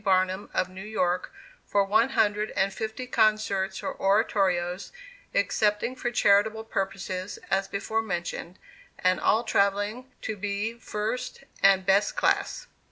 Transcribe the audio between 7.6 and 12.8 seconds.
before mentioned; and all travelling to be first and best class.